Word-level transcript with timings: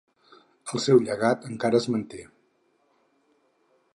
El 0.75 0.81
seu 0.85 1.01
llegat 1.09 1.45
encara 1.51 1.81
es 1.83 1.87
manté. 1.97 2.25